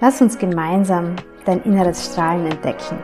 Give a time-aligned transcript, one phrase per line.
[0.00, 2.98] Lass uns gemeinsam dein inneres Strahlen entdecken.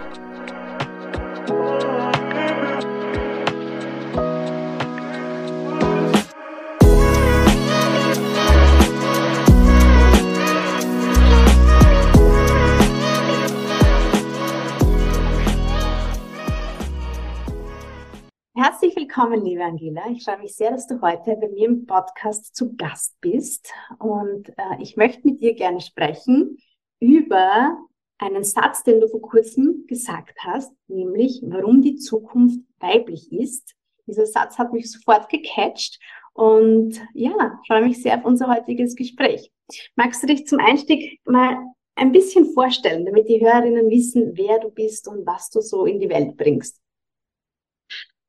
[19.21, 20.03] willkommen, liebe Angela.
[20.11, 23.71] Ich freue mich sehr, dass du heute bei mir im Podcast zu Gast bist.
[23.99, 26.57] Und äh, ich möchte mit dir gerne sprechen
[27.01, 27.77] über
[28.19, 33.75] einen Satz, den du vor kurzem gesagt hast, nämlich warum die Zukunft weiblich ist.
[34.07, 35.99] Dieser Satz hat mich sofort gecatcht
[36.35, 39.51] und ja, freue mich sehr auf unser heutiges Gespräch.
[39.97, 41.57] Magst du dich zum Einstieg mal
[41.95, 46.01] ein bisschen vorstellen, damit die Hörerinnen wissen, wer du bist und was du so in
[46.01, 46.81] die Welt bringst?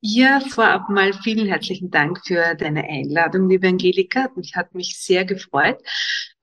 [0.02, 4.30] Ja, vorab mal vielen herzlichen Dank für deine Einladung, liebe Angelika.
[4.36, 5.78] Mich hat mich sehr gefreut.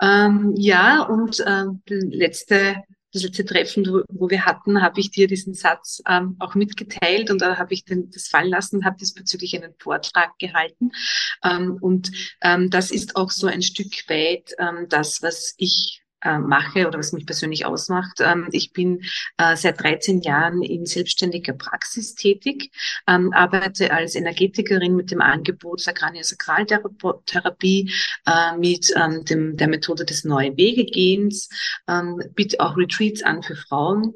[0.01, 2.77] Ähm, ja, und ähm, letzte,
[3.13, 7.41] das letzte Treffen, wo wir hatten, habe ich dir diesen Satz ähm, auch mitgeteilt und
[7.41, 10.91] da habe ich den, das fallen lassen und habe diesbezüglich einen Vortrag gehalten.
[11.43, 12.11] Ähm, und
[12.43, 16.99] ähm, das ist auch so ein Stück weit ähm, das, was ich äh, mache oder
[16.99, 18.21] was mich persönlich ausmacht.
[18.21, 19.03] Ähm, ich bin
[19.37, 22.71] äh, seit 13 Jahren in selbstständiger Praxis tätig,
[23.07, 27.93] ähm, arbeite als Energetikerin mit dem Angebot der Kraniosakraltherapie,
[28.27, 31.49] äh, mit ähm, dem, der Methode des Neue Wegegehens,
[31.87, 34.15] ähm, biete auch Retreats an für Frauen.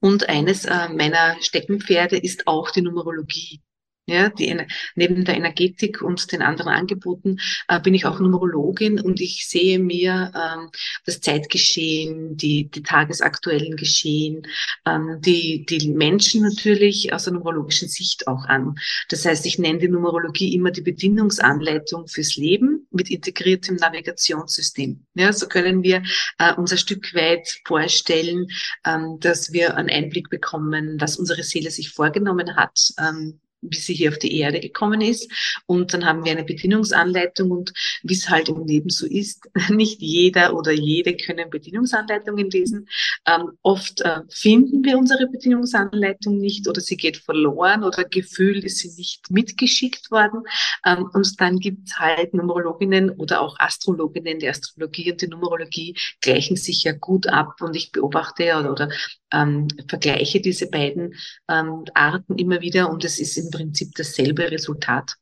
[0.00, 3.62] Und eines äh, meiner Steckenpferde ist auch die Numerologie.
[4.06, 4.54] Ja, die,
[4.96, 7.38] neben der Energetik und den anderen Angeboten
[7.68, 10.68] äh, bin ich auch Numerologin und ich sehe mir ähm,
[11.06, 14.46] das Zeitgeschehen, die, die tagesaktuellen Geschehen,
[14.84, 18.74] ähm, die, die Menschen natürlich aus der numerologischen Sicht auch an.
[19.08, 25.06] Das heißt, ich nenne die Numerologie immer die Bedienungsanleitung fürs Leben mit integriertem Navigationssystem.
[25.14, 26.02] Ja, so können wir
[26.38, 28.48] äh, uns ein Stück weit vorstellen,
[28.84, 32.92] ähm, dass wir einen Einblick bekommen, was unsere Seele sich vorgenommen hat,
[33.68, 35.30] wie sie hier auf die Erde gekommen ist.
[35.66, 40.00] Und dann haben wir eine Bedienungsanleitung und wie es halt im Leben so ist, nicht
[40.00, 42.88] jeder oder jede können Bedienungsanleitungen lesen.
[43.26, 48.78] Ähm, oft äh, finden wir unsere Bedienungsanleitung nicht oder sie geht verloren oder gefühlt ist
[48.78, 50.42] sie nicht mitgeschickt worden.
[50.84, 54.38] Ähm, und dann gibt es halt Numerologinnen oder auch Astrologinnen.
[54.38, 58.88] Die Astrologie und die Numerologie gleichen sich ja gut ab und ich beobachte oder, oder
[59.32, 61.14] ähm, vergleiche diese beiden
[61.48, 65.16] ähm, Arten immer wieder und es ist im Prinzip dasselbe Resultat.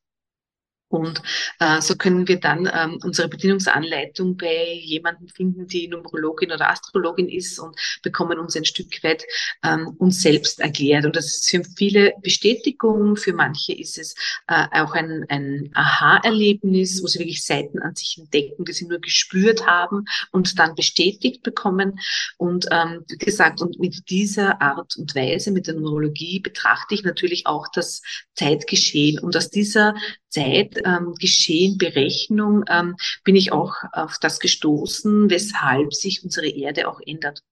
[0.93, 1.23] Und
[1.59, 7.31] äh, so können wir dann ähm, unsere Bedienungsanleitung bei jemandem finden, die Numerologin oder Astrologin
[7.31, 9.25] ist und bekommen uns ein Stück weit
[9.65, 11.07] ähm, uns selbst erklärt.
[11.07, 14.15] Und das ist für viele Bestätigung, für manche ist es
[14.49, 19.01] äh, auch ein, ein Aha-Erlebnis, wo sie wirklich Seiten an sich entdecken, die sie nur
[19.01, 21.99] gespürt haben und dann bestätigt bekommen.
[22.37, 27.03] Und ähm, wie gesagt, und mit dieser Art und Weise, mit der Numerologie, betrachte ich
[27.03, 28.03] natürlich auch das
[28.35, 29.19] Zeitgeschehen.
[29.21, 29.95] Und aus dieser
[30.33, 36.89] Zeit ähm, Geschehen, Berechnung ähm, bin ich auch auf das gestoßen, weshalb sich unsere Erde
[36.89, 37.43] auch ändert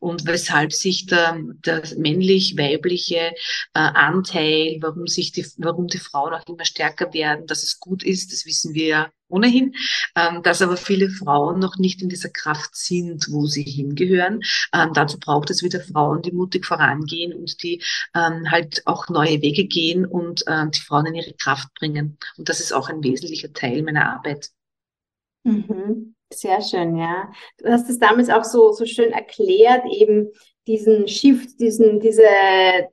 [0.00, 3.32] und weshalb sich der, der männlich-weibliche äh,
[3.72, 8.32] Anteil, warum sich die, warum die Frauen auch immer stärker werden, dass es gut ist,
[8.32, 9.74] das wissen wir ja ohnehin,
[10.14, 14.40] ähm, dass aber viele Frauen noch nicht in dieser Kraft sind, wo sie hingehören.
[14.72, 17.82] Ähm, dazu braucht es wieder Frauen, die mutig vorangehen und die
[18.14, 22.18] ähm, halt auch neue Wege gehen und äh, die Frauen in ihre Kraft bringen.
[22.36, 24.50] Und das ist auch ein wesentlicher Teil meiner Arbeit.
[25.44, 26.11] Mhm.
[26.32, 27.30] Sehr schön, ja.
[27.58, 30.30] Du hast es damals auch so, so schön erklärt, eben
[30.66, 32.22] diesen Shift, diesen, diese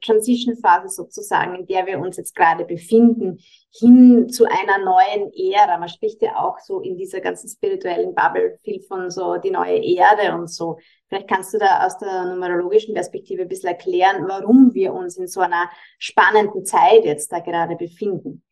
[0.03, 3.39] Transition-Phase sozusagen, in der wir uns jetzt gerade befinden,
[3.71, 5.77] hin zu einer neuen Ära.
[5.77, 9.83] Man spricht ja auch so in dieser ganzen spirituellen Bubble viel von so die neue
[9.83, 10.79] Erde und so.
[11.07, 15.27] Vielleicht kannst du da aus der numerologischen Perspektive ein bisschen erklären, warum wir uns in
[15.27, 15.69] so einer
[15.99, 18.43] spannenden Zeit jetzt da gerade befinden.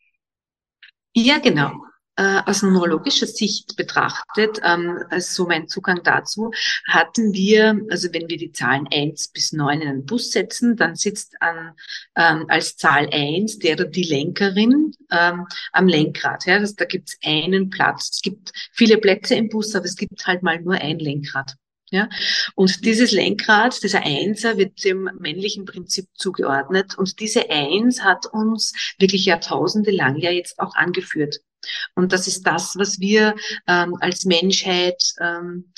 [1.16, 1.72] Ja, genau
[2.18, 6.52] äh, aus numerologischer Sicht betrachtet, ähm, also mein Zugang dazu,
[6.88, 10.96] hatten wir, also wenn wir die Zahlen eins bis neun in einen Bus setzen, dann
[10.96, 11.74] sitzt an,
[12.16, 16.46] ähm, als Zahl eins der oder die Lenkerin ähm, am Lenkrad.
[16.46, 16.60] Ja?
[16.60, 18.10] Das, da gibt es einen Platz.
[18.14, 21.56] Es gibt viele Plätze im Bus, aber es gibt halt mal nur ein Lenkrad.
[21.90, 22.10] Ja,
[22.56, 28.74] und dieses Lenkrad, dieser Einser wird dem männlichen Prinzip zugeordnet und diese Eins hat uns
[29.00, 31.40] wirklich Jahrtausende lang ja jetzt auch angeführt.
[31.95, 33.36] Und das ist das, was wir
[33.68, 35.71] ähm, als Menschheit ähm,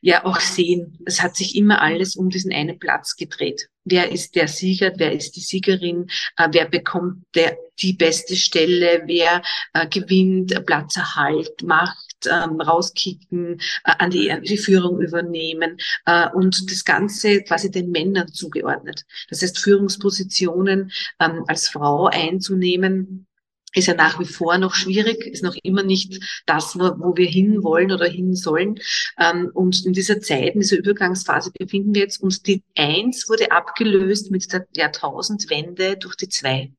[0.00, 0.98] ja auch sehen.
[1.04, 3.68] Es hat sich immer alles um diesen einen Platz gedreht.
[3.84, 4.92] Wer ist der Sieger?
[4.96, 6.08] Wer ist die Siegerin?
[6.36, 9.02] Äh, wer bekommt der, die beste Stelle?
[9.06, 9.42] Wer
[9.74, 10.66] äh, gewinnt?
[10.66, 17.70] Platzerhalt, Macht, ähm, rauskicken, äh, an die, die Führung übernehmen äh, und das Ganze quasi
[17.70, 19.04] den Männern zugeordnet.
[19.28, 20.90] Das heißt, Führungspositionen
[21.20, 23.26] ähm, als Frau einzunehmen,
[23.76, 27.92] ist ja nach wie vor noch schwierig, ist noch immer nicht das, wo wir hinwollen
[27.92, 28.80] oder hin sollen.
[29.18, 33.50] Ähm, und in dieser Zeit, in dieser Übergangsphase befinden wir jetzt und die Eins wurde
[33.50, 36.72] abgelöst mit der Jahrtausendwende durch die Zwei.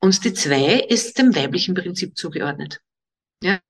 [0.00, 2.80] Und die Zwei ist dem weiblichen Prinzip zugeordnet.
[3.40, 3.60] Ja,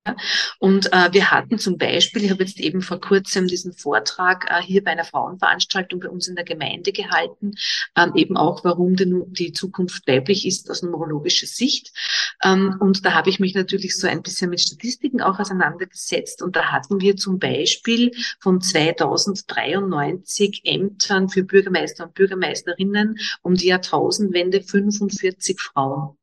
[0.61, 4.63] und äh, wir hatten zum Beispiel, ich habe jetzt eben vor kurzem diesen Vortrag äh,
[4.63, 7.53] hier bei einer Frauenveranstaltung bei uns in der Gemeinde gehalten,
[7.95, 11.93] ähm, eben auch, warum denn die Zukunft weiblich ist aus neurologischer Sicht.
[12.43, 16.41] Ähm, und da habe ich mich natürlich so ein bisschen mit Statistiken auch auseinandergesetzt.
[16.41, 23.67] Und da hatten wir zum Beispiel von 2093 Ämtern für Bürgermeister und Bürgermeisterinnen um die
[23.67, 26.17] Jahrtausendwende 45 Frauen.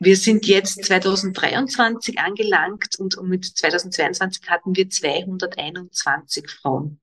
[0.00, 7.00] Wir sind jetzt 2023 angelangt und mit 2022 hatten wir 221 Frauen.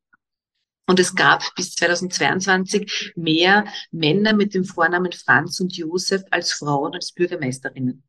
[0.87, 6.93] Und es gab bis 2022 mehr Männer mit dem Vornamen Franz und Josef als Frauen
[6.93, 8.03] als Bürgermeisterinnen.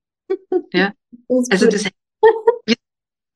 [0.73, 0.93] Ja?
[1.29, 1.95] Also das heißt,
[2.69, 2.75] ja,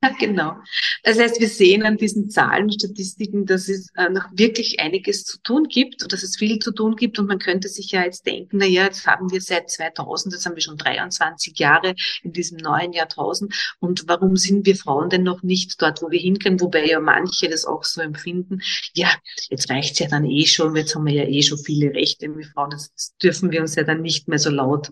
[0.19, 0.55] genau.
[1.03, 5.39] Das heißt, wir sehen an diesen Zahlen, Statistiken, dass es äh, noch wirklich einiges zu
[5.41, 7.19] tun gibt und dass es viel zu tun gibt.
[7.19, 10.45] Und man könnte sich ja jetzt denken, na ja, jetzt haben wir seit 2000, jetzt
[10.45, 11.93] haben wir schon 23 Jahre
[12.23, 13.53] in diesem neuen Jahrtausend.
[13.79, 16.59] Und warum sind wir Frauen denn noch nicht dort, wo wir hinkommen?
[16.61, 18.61] Wobei ja manche das auch so empfinden.
[18.93, 19.13] Ja,
[19.49, 20.75] jetzt reicht's ja dann eh schon.
[20.75, 22.71] Jetzt haben wir ja eh schon viele Rechte wie Frauen.
[22.71, 24.89] Das dürfen wir uns ja dann nicht mehr so laut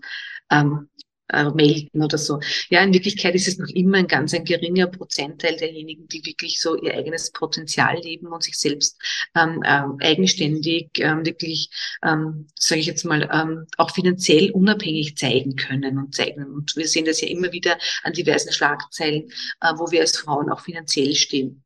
[0.50, 0.89] ähm,
[1.32, 2.40] äh, melden oder so.
[2.68, 6.60] Ja, in Wirklichkeit ist es noch immer ein ganz ein geringer Prozentteil derjenigen, die wirklich
[6.60, 9.00] so ihr eigenes Potenzial leben und sich selbst
[9.34, 11.70] ähm, äh, eigenständig ähm, wirklich,
[12.04, 16.44] ähm, sage ich jetzt mal, ähm, auch finanziell unabhängig zeigen können und zeigen.
[16.44, 19.30] Und wir sehen das ja immer wieder an diversen Schlagzeilen,
[19.60, 21.62] äh, wo wir als Frauen auch finanziell stehen.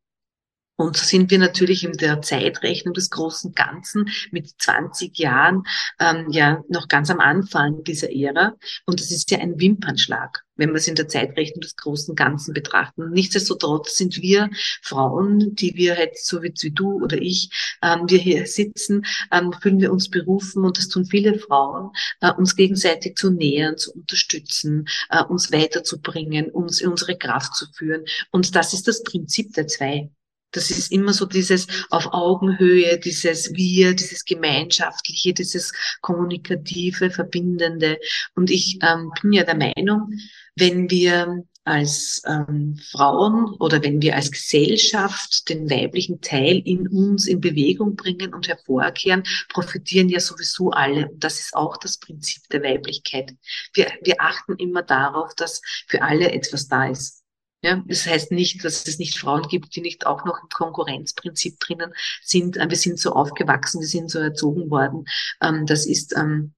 [0.76, 5.62] Und so sind wir natürlich in der Zeitrechnung des großen Ganzen mit 20 Jahren
[6.00, 8.55] ähm, ja noch ganz am Anfang dieser Ära.
[8.85, 12.55] Und das ist ja ein Wimpernschlag, wenn wir es in der Zeitrechnung des großen Ganzen
[12.55, 13.11] betrachten.
[13.11, 14.50] Nichtsdestotrotz sind wir
[14.82, 17.50] Frauen, die wir halt so wie, du oder ich,
[17.81, 22.32] ähm, wir hier sitzen, ähm, fühlen wir uns berufen und das tun viele Frauen, äh,
[22.32, 28.05] uns gegenseitig zu nähern, zu unterstützen, äh, uns weiterzubringen, uns in unsere Kraft zu führen.
[28.32, 30.10] Und das ist das Prinzip der zwei.
[30.55, 37.99] Das ist immer so dieses auf Augenhöhe, dieses Wir, dieses Gemeinschaftliche, dieses Kommunikative, Verbindende.
[38.34, 40.13] Und ich ähm, bin ja der Meinung,
[40.56, 47.27] wenn wir als ähm, Frauen oder wenn wir als Gesellschaft den weiblichen Teil in uns
[47.27, 51.08] in Bewegung bringen und hervorkehren, profitieren ja sowieso alle.
[51.08, 53.34] Und das ist auch das Prinzip der Weiblichkeit.
[53.73, 57.24] Wir, wir achten immer darauf, dass für alle etwas da ist.
[57.65, 61.59] Ja, das heißt nicht, dass es nicht Frauen gibt, die nicht auch noch im Konkurrenzprinzip
[61.61, 62.56] drinnen sind.
[62.56, 65.06] Wir sind so aufgewachsen, wir sind so erzogen worden.
[65.41, 66.53] Ähm, das ist ähm,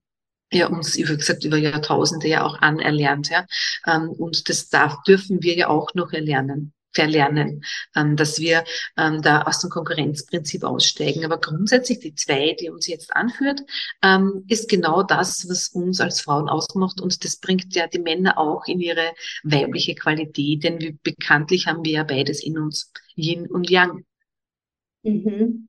[0.51, 3.29] ja uns, wie gesagt, über Jahrtausende ja auch anerlernt.
[3.29, 3.45] Ja?
[3.85, 7.63] Ähm, und das darf, dürfen wir ja auch noch erlernen verlernen,
[7.95, 8.63] ähm, dass wir
[8.97, 11.23] ähm, da aus dem Konkurrenzprinzip aussteigen.
[11.23, 13.61] Aber grundsätzlich die zwei, die uns jetzt anführt,
[14.01, 18.37] ähm, ist genau das, was uns als Frauen ausmacht und das bringt ja die Männer
[18.37, 19.13] auch in ihre
[19.43, 24.03] weibliche Qualität, denn wir, bekanntlich haben wir ja beides in uns, Yin und Yang.
[25.03, 25.67] Mhm.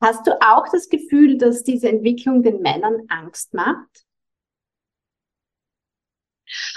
[0.00, 4.04] Hast du auch das Gefühl, dass diese Entwicklung den Männern Angst macht?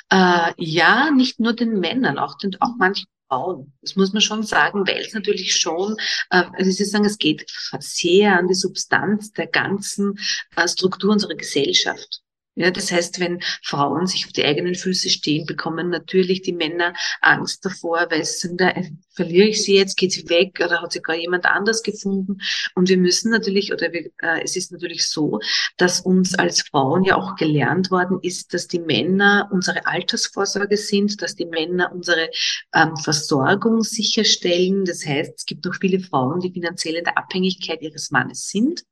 [0.09, 3.73] Äh, ja, nicht nur den Männern, auch, den, auch manchen Frauen.
[3.81, 5.97] Das muss man schon sagen, weil es natürlich schon,
[6.29, 7.45] äh, also ich sagen, es geht
[7.79, 10.19] sehr an die Substanz der ganzen
[10.55, 12.21] äh, Struktur unserer Gesellschaft.
[12.57, 16.93] Ja, das heißt, wenn Frauen sich auf die eigenen Füße stehen, bekommen natürlich die Männer
[17.19, 18.73] Angst davor, weil sie sind da,
[19.13, 22.37] verliere ich sie jetzt, geht sie weg oder hat sie gar jemand anders gefunden?
[22.73, 25.39] Und wir müssen natürlich, oder wir, äh, es ist natürlich so,
[25.75, 31.21] dass uns als Frauen ja auch gelernt worden ist, dass die Männer unsere Altersvorsorge sind,
[31.21, 32.29] dass die Männer unsere
[32.73, 34.85] ähm, Versorgung sicherstellen.
[34.85, 38.85] Das heißt, es gibt noch viele Frauen, die finanziell in der Abhängigkeit ihres Mannes sind.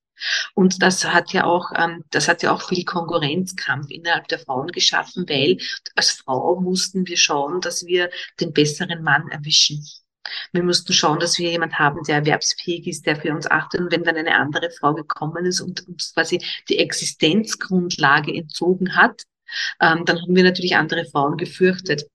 [0.54, 4.68] Und das hat ja auch, ähm, das hat ja auch viel Konkurrenzkampf innerhalb der Frauen
[4.68, 5.58] geschaffen, weil
[5.96, 9.86] als Frau mussten wir schauen, dass wir den besseren Mann erwischen.
[10.52, 13.82] Wir mussten schauen, dass wir jemand haben, der erwerbsfähig ist, der für uns achtet.
[13.82, 16.40] Und wenn dann eine andere Frau gekommen ist und uns quasi
[16.70, 19.24] die Existenzgrundlage entzogen hat,
[19.82, 22.08] ähm, dann haben wir natürlich andere Frauen gefürchtet.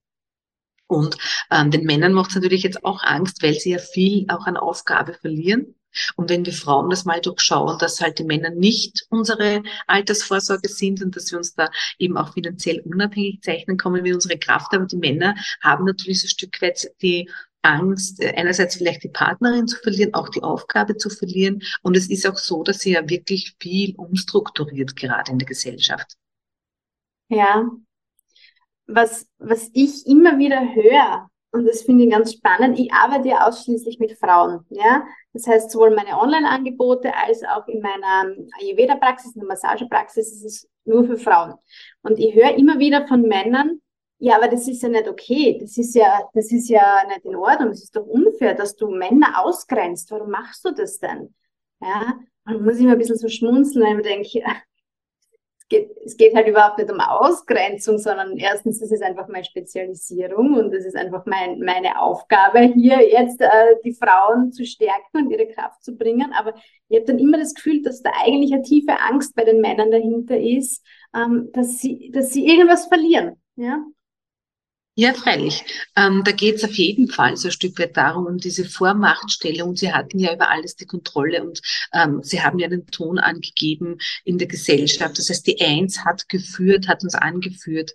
[0.87, 1.17] Und
[1.51, 4.57] ähm, den Männern macht es natürlich jetzt auch Angst, weil sie ja viel auch an
[4.57, 5.75] Aufgabe verlieren.
[6.15, 11.01] Und wenn wir Frauen das mal durchschauen, dass halt die Männer nicht unsere Altersvorsorge sind
[11.01, 14.73] und dass wir uns da eben auch finanziell unabhängig zeichnen, kommen wir unsere Kraft.
[14.73, 17.29] Aber die Männer haben natürlich so ein Stück weit die
[17.61, 21.61] Angst, äh, einerseits vielleicht die Partnerin zu verlieren, auch die Aufgabe zu verlieren.
[21.81, 26.13] Und es ist auch so, dass sie ja wirklich viel umstrukturiert gerade in der Gesellschaft.
[27.29, 27.69] Ja.
[28.87, 32.77] Was, was ich immer wieder höre, und das finde ich ganz spannend.
[32.77, 34.65] Ich arbeite ja ausschließlich mit Frauen.
[34.69, 35.03] Ja?
[35.33, 40.69] Das heißt, sowohl meine Online-Angebote als auch in meiner Ayurveda-Praxis, in der Massagepraxis, ist es
[40.85, 41.55] nur für Frauen.
[42.03, 43.81] Und ich höre immer wieder von Männern,
[44.19, 45.57] ja, aber das ist ja nicht okay.
[45.59, 47.69] Das ist ja, das ist ja nicht in Ordnung.
[47.69, 50.11] Es ist doch unfair, dass du Männer ausgrenzt.
[50.11, 51.33] Warum machst du das denn?
[51.81, 54.43] Ja, und muss ich mir ein bisschen so schmunzeln, weil ich denke,
[55.69, 60.55] geht, es geht halt überhaupt nicht um Ausgrenzung, sondern erstens ist es einfach meine Spezialisierung
[60.55, 65.31] und es ist einfach mein, meine Aufgabe, hier jetzt äh, die Frauen zu stärken und
[65.31, 66.33] ihre Kraft zu bringen.
[66.37, 66.53] Aber
[66.89, 69.91] ich habe dann immer das Gefühl, dass da eigentlich eine tiefe Angst bei den Männern
[69.91, 70.85] dahinter ist,
[71.15, 73.41] ähm, dass, sie, dass sie irgendwas verlieren.
[73.55, 73.85] Ja?
[74.99, 75.63] Ja, freilich.
[75.95, 79.77] Ähm, da geht es auf jeden Fall so ein Stück weit darum, um diese Vormachtstellung.
[79.77, 81.61] Sie hatten ja über alles die Kontrolle und
[81.93, 85.17] ähm, Sie haben ja den Ton angegeben in der Gesellschaft.
[85.17, 87.91] Das heißt, die Eins hat geführt, hat uns angeführt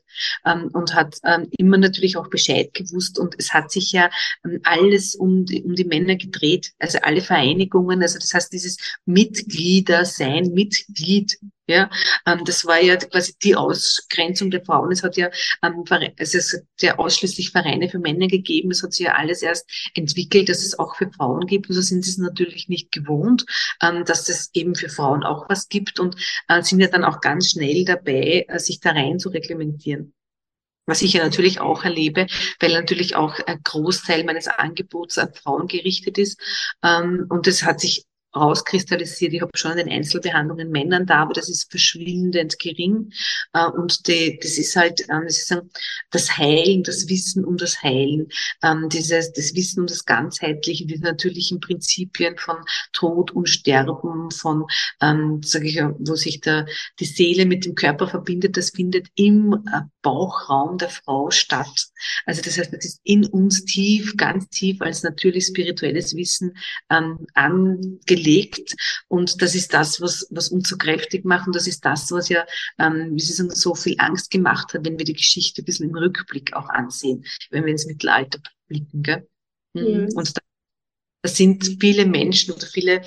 [0.47, 3.19] ähm, und hat ähm, immer natürlich auch Bescheid gewusst.
[3.19, 4.09] Und es hat sich ja
[4.43, 6.73] ähm, alles um die, um die Männer gedreht.
[6.79, 11.90] Also alle Vereinigungen, also das heißt, dieses Mitglieder sein, Mitglied ja,
[12.26, 14.92] ähm, das war ja quasi die Ausgrenzung der Frauen.
[14.92, 15.30] Es hat ja,
[15.62, 15.85] ähm,
[16.18, 18.71] also es hat ja ausschließlich Vereine für Männer gegeben.
[18.71, 21.68] Es hat sich ja alles erst entwickelt, dass es auch für Frauen gibt.
[21.68, 23.47] Und so sind sie es natürlich nicht gewohnt,
[23.83, 26.16] ähm, dass es eben für Frauen auch was gibt und
[26.49, 30.12] äh, sind ja dann auch ganz schnell dabei, äh, sich da rein zu reglementieren.
[30.87, 32.26] Was ich ja natürlich auch erlebe,
[32.61, 36.38] weil natürlich auch ein Großteil meines Angebots an Frauen gerichtet ist.
[36.83, 38.04] Ähm, und das hat sich
[38.35, 39.33] rauskristallisiert.
[39.33, 43.12] Ich habe schon in den Einzelbehandlungen Männern da, aber das ist verschwindend gering.
[43.53, 45.57] Äh, und die, das ist halt, das ist
[46.11, 48.29] das Heilen, das Wissen um das Heilen,
[48.62, 52.57] ähm, dieses, das Wissen um das Ganzheitliche, die natürlichen Prinzipien von
[52.93, 54.67] Tod und Sterben, von,
[55.00, 56.67] ähm, sage ich, wo sich der,
[56.99, 61.87] die Seele mit dem Körper verbindet, das findet im äh, Bauchraum der Frau statt.
[62.26, 66.57] Also das heißt, das ist in uns tief, ganz tief als natürlich spirituelles Wissen
[66.91, 68.75] ähm, angelegt gelegt.
[69.09, 71.47] Und das ist das, was, was uns so kräftig macht.
[71.47, 72.45] Und das ist das, was ja,
[72.78, 75.90] ähm, wie Sie sagen, so viel Angst gemacht hat, wenn wir die Geschichte ein bisschen
[75.90, 79.02] im Rückblick auch ansehen, wenn wir ins Mittelalter blicken.
[79.02, 79.28] Gell?
[79.75, 80.09] Mhm.
[80.14, 80.40] Und da,
[81.23, 83.02] da sind viele Menschen oder viele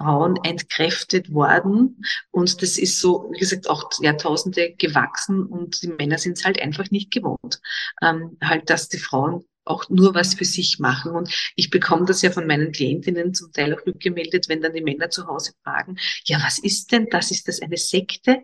[0.00, 2.02] Frauen entkräftet worden.
[2.30, 6.60] Und das ist so, wie gesagt, auch Jahrtausende gewachsen und die Männer sind es halt
[6.60, 7.60] einfach nicht gewohnt.
[8.02, 11.12] Ähm, halt, dass die Frauen auch nur was für sich machen.
[11.12, 14.82] Und ich bekomme das ja von meinen Klientinnen zum Teil auch rückgemeldet, wenn dann die
[14.82, 17.30] Männer zu Hause fragen, ja, was ist denn das?
[17.30, 18.42] Ist das eine Sekte?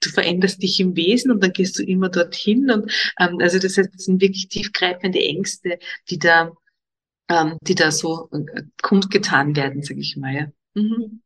[0.00, 2.70] Du veränderst dich im Wesen und dann gehst du immer dorthin.
[2.70, 6.52] Und ähm, also das heißt, das sind wirklich tiefgreifende Ängste, die da,
[7.28, 10.34] ähm, die da so äh, kundgetan werden, sage ich mal.
[10.34, 10.46] Ja.
[10.74, 11.22] Mhm.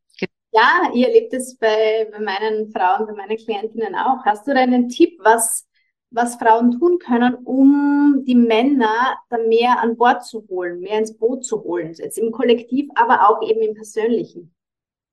[0.53, 4.25] Ja, ihr erlebt es bei, bei meinen Frauen, bei meinen Klientinnen auch.
[4.25, 5.69] Hast du da einen Tipp, was
[6.11, 11.17] was Frauen tun können, um die Männer da mehr an Bord zu holen, mehr ins
[11.17, 14.53] Boot zu holen, jetzt im Kollektiv, aber auch eben im Persönlichen.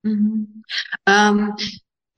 [0.04, 0.64] Mhm.
[1.08, 1.54] Ähm,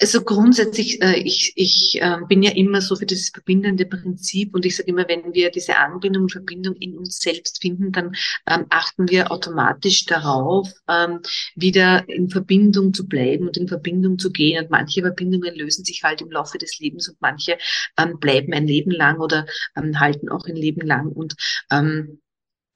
[0.02, 4.66] also grundsätzlich, äh, ich, ich äh, bin ja immer so für dieses verbindende Prinzip und
[4.66, 8.16] ich sage immer, wenn wir diese Anbindung und Verbindung in uns selbst finden, dann
[8.48, 11.20] ähm, achten wir automatisch darauf, ähm,
[11.56, 14.64] wieder in Verbindung zu bleiben und in Verbindung zu gehen.
[14.64, 17.58] Und manche Verbindungen lösen sich halt im Laufe des Lebens und manche
[17.98, 21.08] ähm, bleiben ein Leben lang oder ähm, halten auch ein Leben lang.
[21.08, 21.36] Und
[21.72, 22.20] ähm,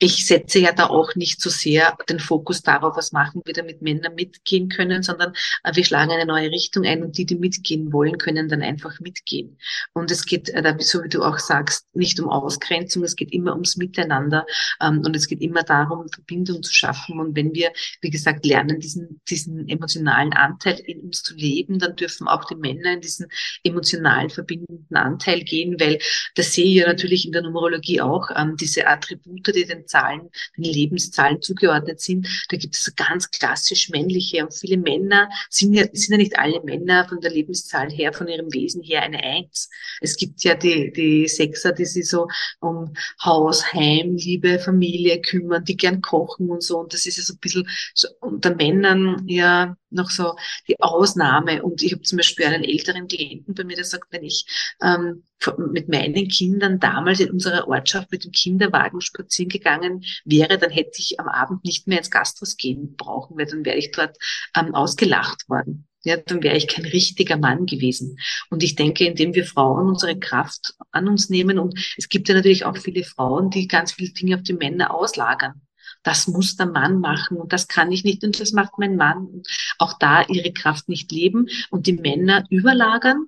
[0.03, 3.81] ich setze ja da auch nicht so sehr den Fokus darauf, was machen wir, damit
[3.81, 5.31] Männer mitgehen können, sondern
[5.63, 9.00] äh, wir schlagen eine neue Richtung ein und die, die mitgehen wollen, können dann einfach
[9.00, 9.57] mitgehen.
[9.93, 13.53] Und es geht, äh, so wie du auch sagst, nicht um Ausgrenzung, es geht immer
[13.53, 14.45] ums Miteinander
[14.81, 17.22] ähm, und es geht immer darum, Verbindung zu schaffen.
[17.22, 21.95] Und wenn wir, wie gesagt, lernen, diesen, diesen emotionalen Anteil in uns zu leben, dann
[21.95, 23.27] dürfen auch die Männer in diesen
[23.63, 26.00] emotional verbindenden Anteil gehen, weil
[26.36, 30.30] das sehe ich ja natürlich in der Numerologie auch, ähm, diese Attribute, die den Zahlen,
[30.58, 32.28] den Lebenszahlen zugeordnet sind.
[32.50, 36.62] Da gibt es ganz klassisch männliche und viele Männer sind ja, sind ja nicht alle
[36.64, 39.70] Männer von der Lebenszahl her, von ihrem Wesen her eine Eins.
[40.02, 42.28] Es gibt ja die, die Sechser, die sich so
[42.60, 46.80] um Haus, Heim, Liebe, Familie kümmern, die gern kochen und so.
[46.80, 50.36] Und das ist ja so ein bisschen so unter Männern ja noch so
[50.68, 51.64] die Ausnahme.
[51.64, 54.46] Und ich habe zum Beispiel einen älteren Klienten bei mir, der sagt, wenn ich
[54.82, 55.24] ähm,
[55.70, 61.00] mit meinen Kindern damals in unserer Ortschaft mit dem Kinderwagen spazieren gegangen wäre, dann hätte
[61.00, 64.18] ich am Abend nicht mehr ins Gasthaus gehen brauchen, weil dann wäre ich dort
[64.56, 65.88] ähm, ausgelacht worden.
[66.06, 68.18] Ja, dann wäre ich kein richtiger Mann gewesen.
[68.50, 72.36] Und ich denke, indem wir Frauen unsere Kraft an uns nehmen, und es gibt ja
[72.36, 75.62] natürlich auch viele Frauen, die ganz viele Dinge auf die Männer auslagern.
[76.04, 79.44] Das muss der Mann machen und das kann ich nicht und das macht mein Mann.
[79.78, 83.28] Auch da ihre Kraft nicht leben und die Männer überlagern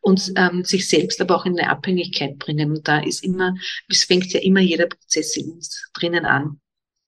[0.00, 2.70] und ähm, sich selbst aber auch in eine Abhängigkeit bringen.
[2.70, 3.54] Und da ist immer,
[3.88, 6.60] es fängt ja immer jeder Prozess in uns drinnen an.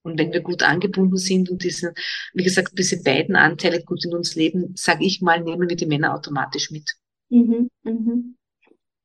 [0.03, 1.93] Und wenn wir gut angebunden sind und diese,
[2.33, 5.87] wie gesagt, diese beiden Anteile gut in uns leben, sage ich mal, nehmen wir die
[5.87, 6.93] Männer automatisch mit.
[7.29, 8.37] Mhm, mhm.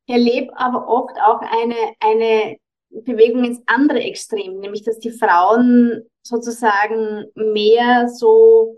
[0.06, 2.58] Ich erlebe aber oft auch eine, eine
[2.92, 8.78] Bewegung ins andere Extrem, nämlich dass die Frauen sozusagen mehr so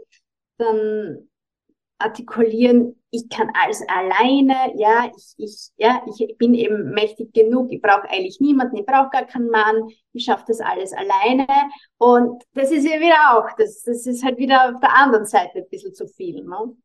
[0.57, 1.27] dann
[1.97, 7.81] artikulieren, ich kann alles alleine, ja, ich, ich, ja, ich bin eben mächtig genug, ich
[7.81, 11.47] brauche eigentlich niemanden, ich brauche gar keinen Mann, ich schaffe das alles alleine.
[11.97, 15.59] Und das ist ja wieder auch, das, das ist halt wieder auf der anderen Seite
[15.59, 16.43] ein bisschen zu viel.
[16.43, 16.75] Ne?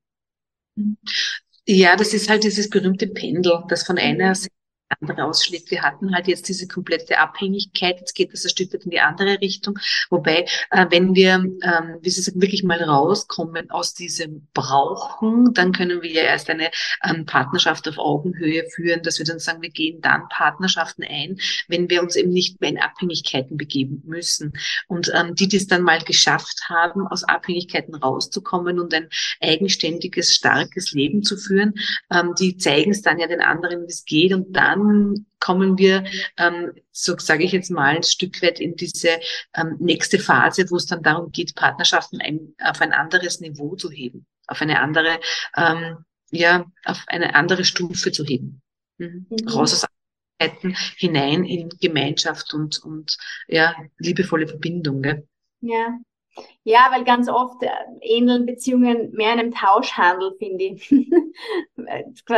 [1.66, 4.52] Ja, das ist halt dieses berühmte Pendel, das von einer Seite
[4.88, 5.70] andere ausschlägt.
[5.70, 9.00] Wir hatten halt jetzt diese komplette Abhängigkeit, jetzt geht das ein Stück weit in die
[9.00, 9.78] andere Richtung.
[10.10, 15.72] Wobei, äh, wenn wir, ähm, wie Sie sagen, wirklich mal rauskommen aus diesem Brauchen, dann
[15.72, 16.70] können wir ja erst eine
[17.04, 21.90] ähm, Partnerschaft auf Augenhöhe führen, dass wir dann sagen, wir gehen dann Partnerschaften ein, wenn
[21.90, 24.52] wir uns eben nicht mehr in Abhängigkeiten begeben müssen.
[24.86, 29.08] Und ähm, die, die es dann mal geschafft haben, aus Abhängigkeiten rauszukommen und ein
[29.40, 31.74] eigenständiges, starkes Leben zu führen,
[32.10, 35.78] ähm, die zeigen es dann ja den anderen, wie es geht und dann dann kommen
[35.78, 36.04] wir,
[36.36, 39.20] ähm, so sage ich jetzt mal, ein Stück weit in diese
[39.54, 43.90] ähm, nächste Phase, wo es dann darum geht, Partnerschaften ein, auf ein anderes Niveau zu
[43.90, 45.20] heben, auf eine andere,
[45.56, 45.98] ähm,
[46.30, 48.62] ja, auf eine andere Stufe zu heben.
[48.98, 49.26] Mhm.
[49.30, 49.48] Mhm.
[49.48, 49.84] Raus aus
[50.38, 55.02] Abhängigkeiten hinein in Gemeinschaft und, und ja, liebevolle Verbindung.
[55.02, 55.26] Gell?
[55.60, 55.98] Ja,
[56.64, 57.68] ja, weil ganz oft äh,
[58.00, 60.90] ähneln Beziehungen mehr einem Tauschhandel, finde ich.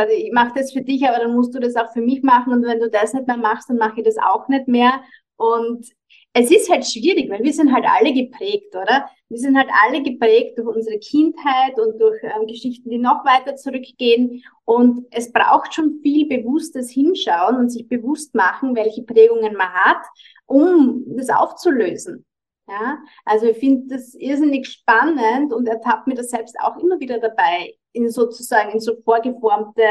[0.09, 2.63] Ich mache das für dich, aber dann musst du das auch für mich machen und
[2.63, 5.01] wenn du das nicht mehr machst, dann mache ich das auch nicht mehr.
[5.35, 5.87] Und
[6.33, 9.09] es ist halt schwierig, weil wir sind halt alle geprägt, oder?
[9.27, 13.55] Wir sind halt alle geprägt durch unsere Kindheit und durch ähm, Geschichten, die noch weiter
[13.55, 14.43] zurückgehen.
[14.63, 20.05] Und es braucht schon viel bewusstes Hinschauen und sich bewusst machen, welche Prägungen man hat,
[20.45, 22.25] um das aufzulösen.
[22.67, 27.19] Ja, also ich finde das irrsinnig spannend und ertappt mir das selbst auch immer wieder
[27.19, 29.83] dabei, in sozusagen in so vorgeformte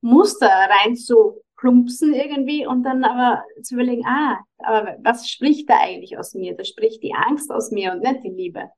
[0.00, 6.34] Muster reinzuplumpsen irgendwie und dann aber zu überlegen, ah, aber was spricht da eigentlich aus
[6.34, 6.56] mir?
[6.56, 8.70] Da spricht die Angst aus mir und nicht die Liebe.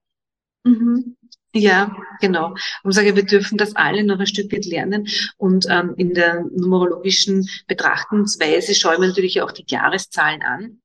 [0.64, 1.16] Mhm.
[1.54, 2.54] Ja, genau.
[2.82, 5.06] Und sage, wir dürfen das alle noch ein Stück weit lernen.
[5.36, 10.81] Und ähm, in der numerologischen Betrachtungsweise schauen wir natürlich auch die Jahreszahlen an.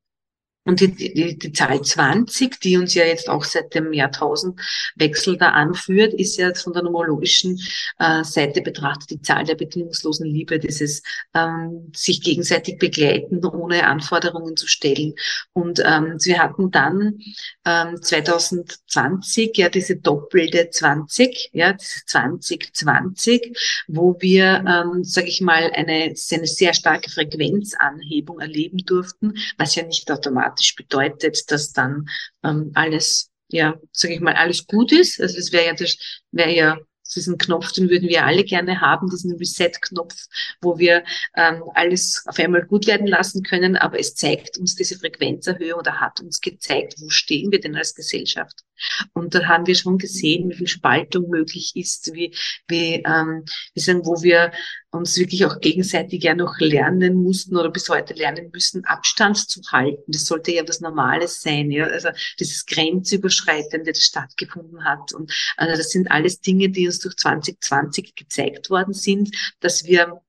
[0.67, 5.51] Und die, die, die Zahl 20, die uns ja jetzt auch seit dem Jahrtausendwechsel da
[5.51, 7.57] anführt, ist ja von der numerologischen
[7.99, 11.03] äh, Seite betrachtet die Zahl der bedingungslosen Liebe, dieses
[11.33, 15.13] ähm, sich gegenseitig begleiten, ohne Anforderungen zu stellen.
[15.53, 17.17] Und ähm, wir hatten dann
[17.63, 25.71] ähm, 2020 ja diese doppelte 20, ja, diese 2020, wo wir, ähm, sage ich mal,
[25.73, 32.07] eine, eine sehr starke Frequenzanhebung erleben durften, was ja nicht automatisch automatisch bedeutet, dass dann
[32.43, 35.21] ähm, alles, ja, sage ich mal, alles gut ist.
[35.21, 35.97] Also es wäre ja, das
[36.31, 36.77] wäre ja
[37.15, 40.13] diesen Knopf, den würden wir alle gerne haben, diesen Reset-Knopf,
[40.61, 41.05] wo wir
[41.37, 46.01] ähm, alles auf einmal gut werden lassen können, aber es zeigt uns diese Frequenzerhöhung oder
[46.01, 48.66] hat uns gezeigt, wo stehen wir denn als Gesellschaft.
[49.13, 52.33] Und da haben wir schon gesehen, wie viel Spaltung möglich ist, wie,
[52.67, 54.51] wie, ähm, wie sagen, wo wir
[54.91, 59.61] uns wirklich auch gegenseitig ja noch lernen mussten oder bis heute lernen müssen, Abstand zu
[59.71, 60.03] halten.
[60.07, 61.85] Das sollte ja was Normales sein, ja.
[61.85, 62.09] Also
[62.39, 65.13] dieses Grenzüberschreitende, das stattgefunden hat.
[65.13, 70.21] Und also das sind alles Dinge, die uns durch 2020 gezeigt worden sind, dass wir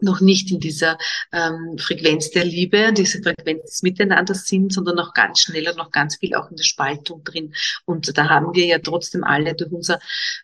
[0.00, 0.98] noch nicht in dieser
[1.32, 5.90] ähm, Frequenz der Liebe, diese Frequenz des Miteinanders sind, sondern noch ganz schnell und noch
[5.90, 7.54] ganz viel auch in der Spaltung drin.
[7.84, 9.98] Und da haben wir ja trotzdem alle durch unser,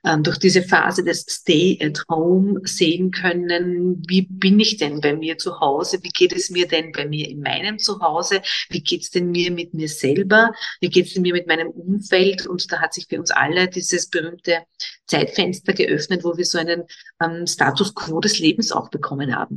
[0.05, 5.15] ähm, durch diese Phase des Stay at Home sehen können, wie bin ich denn bei
[5.15, 5.99] mir zu Hause?
[6.03, 8.43] Wie geht es mir denn bei mir in meinem Zuhause?
[8.71, 10.53] Wie geht's denn mir mit mir selber?
[10.81, 12.47] Wie geht's denn mir mit meinem Umfeld?
[12.47, 14.63] Und da hat sich für uns alle dieses berühmte
[15.07, 16.85] Zeitfenster geöffnet, wo wir so einen
[17.21, 19.50] ähm, Status quo des Lebens auch bekommen haben.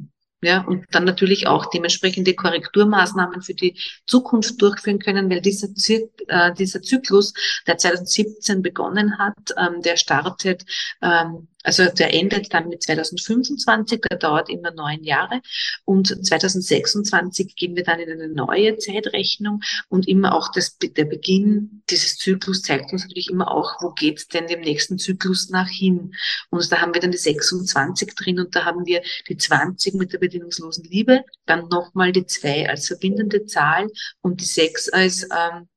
[0.43, 6.09] Ja, und dann natürlich auch dementsprechende Korrekturmaßnahmen für die Zukunft durchführen können, weil dieser, Zy
[6.27, 7.33] äh, dieser Zyklus,
[7.65, 10.65] der 2017 begonnen hat, ähm, der startet
[11.01, 15.41] ähm, also der endet dann mit 2025, der dauert immer neun Jahre.
[15.85, 21.83] Und 2026 gehen wir dann in eine neue Zeitrechnung und immer auch das, der Beginn
[21.89, 26.13] dieses Zyklus zeigt uns natürlich immer auch, wo geht's denn dem nächsten Zyklus nach hin.
[26.49, 30.13] Und da haben wir dann die 26 drin und da haben wir die 20 mit
[30.13, 33.87] der bedingungslosen Liebe, dann nochmal die zwei als verbindende Zahl
[34.21, 35.67] und die sechs als ähm,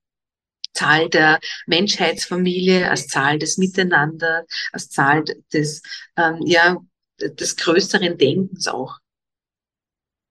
[0.77, 5.83] Zahl der Menschheitsfamilie, als Zahl des Miteinander, als Zahl des,
[6.17, 6.77] ähm, ja,
[7.21, 8.99] des größeren Denkens auch.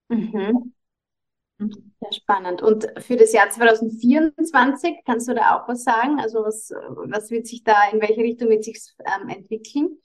[0.10, 0.74] Mhm.
[1.58, 1.92] mhm.
[2.02, 2.62] Sehr spannend.
[2.62, 6.20] Und für das Jahr 2024 kannst du da auch was sagen?
[6.20, 9.98] Also was, was wird sich da, in welche Richtung wird sich ähm, entwickeln?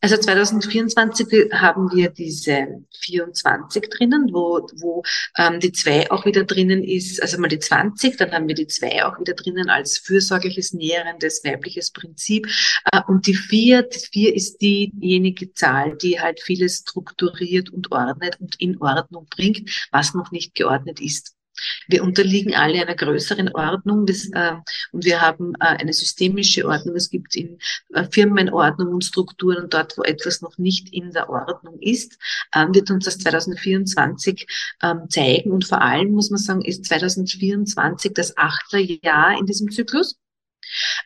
[0.00, 5.02] Also 2024 haben wir diese 24 drinnen, wo, wo
[5.36, 8.66] ähm, die 2 auch wieder drinnen ist, also mal die 20, dann haben wir die
[8.66, 12.46] 2 auch wieder drinnen als fürsorgliches, nährendes, weibliches Prinzip.
[12.92, 18.40] Äh, und die 4, die 4 ist diejenige Zahl, die halt vieles strukturiert und ordnet
[18.40, 21.37] und in Ordnung bringt, was noch nicht geordnet ist.
[21.86, 24.56] Wir unterliegen alle einer größeren Ordnung das, äh,
[24.92, 26.96] und wir haben äh, eine systemische Ordnung.
[26.96, 27.58] Es gibt in
[27.94, 32.18] äh, Firmen Ordnung und Strukturen und dort, wo etwas noch nicht in der Ordnung ist,
[32.52, 34.46] äh, wird uns das 2024
[34.82, 35.50] ähm, zeigen.
[35.50, 40.18] Und vor allem muss man sagen, ist 2024 das achte Jahr in diesem Zyklus.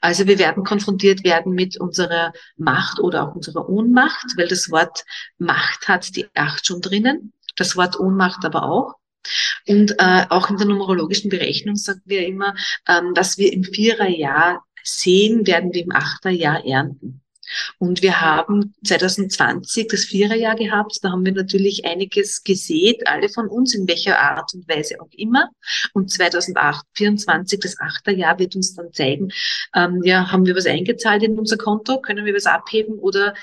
[0.00, 5.04] Also wir werden konfrontiert werden mit unserer Macht oder auch unserer Ohnmacht, weil das Wort
[5.38, 8.94] Macht hat die Acht schon drinnen, das Wort Ohnmacht aber auch.
[9.68, 12.54] Und äh, auch in der numerologischen Berechnung sagen wir immer,
[12.88, 17.22] ähm, was wir im Viererjahr sehen, werden wir im Achterjahr ernten.
[17.78, 20.98] Und wir haben 2020 das Viererjahr gehabt.
[21.02, 25.10] Da haben wir natürlich einiges gesät, alle von uns, in welcher Art und Weise auch
[25.12, 25.50] immer.
[25.92, 29.28] Und 2024, das Achterjahr, wird uns dann zeigen,
[29.74, 32.00] ähm, ja, haben wir was eingezahlt in unser Konto?
[32.00, 33.34] Können wir was abheben oder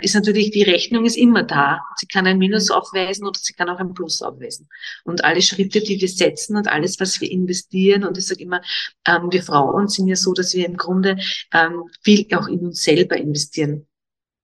[0.00, 1.80] ist natürlich, die Rechnung ist immer da.
[1.96, 4.68] Sie kann ein Minus aufweisen oder sie kann auch ein Plus aufweisen.
[5.04, 8.62] Und alle Schritte, die wir setzen und alles, was wir investieren, und ich sage immer,
[9.06, 11.18] ähm, wir Frauen sind ja so, dass wir im Grunde
[11.52, 13.86] ähm, viel auch in uns selber investieren.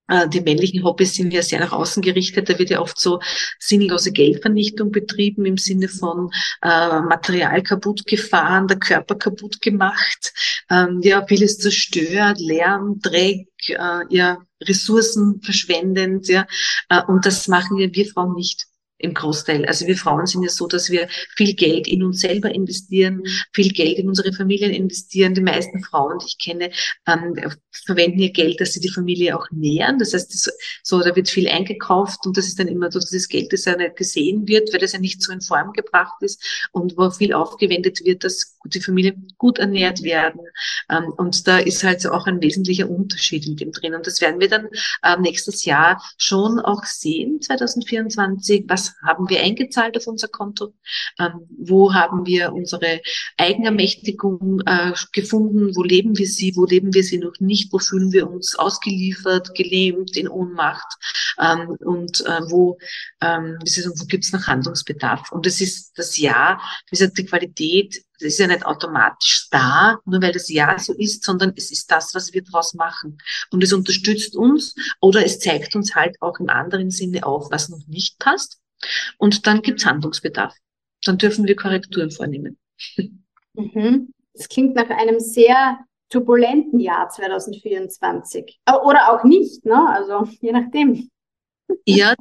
[0.08, 2.48] Äh, die männlichen Hobbys sind ja sehr nach außen gerichtet.
[2.48, 3.20] Da wird ja oft so
[3.58, 6.30] sinnlose Geldvernichtung betrieben im Sinne von
[6.62, 10.32] äh, Material kaputt gefahren, der Körper kaputt gemacht,
[10.70, 16.46] ähm, ja vieles zerstört, Lärm, Dreck, äh, ja Ressourcen verschwendend, ja.
[16.88, 18.66] Äh, und das machen wir wir Frauen nicht
[18.98, 19.66] im Großteil.
[19.66, 23.72] Also wir Frauen sind ja so, dass wir viel Geld in uns selber investieren, viel
[23.72, 25.34] Geld in unsere Familien investieren.
[25.34, 26.70] Die meisten Frauen, die ich kenne,
[27.06, 27.34] ähm,
[27.84, 29.98] verwenden ihr Geld, dass sie die Familie auch nähern.
[29.98, 33.28] Das heißt, das, so, da wird viel eingekauft und das ist dann immer so dieses
[33.28, 36.68] Geld, das ja nicht gesehen wird, weil das ja nicht so in Form gebracht ist
[36.72, 40.40] und wo viel aufgewendet wird, dass die Familie gut ernährt werden.
[40.90, 43.94] Ähm, und da ist halt so auch ein wesentlicher Unterschied in dem drin.
[43.94, 44.68] Und das werden wir dann
[45.02, 50.74] äh, nächstes Jahr schon auch sehen, 2024, was haben wir eingezahlt auf unser Konto?
[51.18, 53.00] Ähm, wo haben wir unsere
[53.36, 55.74] Eigenermächtigung äh, gefunden?
[55.74, 56.54] Wo leben wir sie?
[56.56, 57.72] Wo leben wir sie noch nicht?
[57.72, 60.86] Wo fühlen wir uns ausgeliefert, gelähmt, in Ohnmacht?
[61.40, 62.78] Ähm, und äh, wo,
[63.20, 65.32] ähm, wo gibt es noch Handlungsbedarf?
[65.32, 69.98] Und es ist das Jahr, wie gesagt, die Qualität das ist ja nicht automatisch da,
[70.04, 73.18] nur weil das Ja so ist, sondern es ist das, was wir daraus machen.
[73.50, 77.68] Und es unterstützt uns oder es zeigt uns halt auch im anderen Sinne auf, was
[77.68, 78.60] noch nicht passt
[79.18, 80.54] und dann gibt es Handlungsbedarf.
[81.04, 82.58] Dann dürfen wir Korrekturen vornehmen.
[83.54, 84.12] Mhm.
[84.34, 85.78] Das klingt nach einem sehr
[86.10, 88.60] turbulenten Jahr 2024.
[88.84, 89.88] Oder auch nicht, ne?
[89.88, 91.08] Also je nachdem.
[91.84, 92.14] Ja,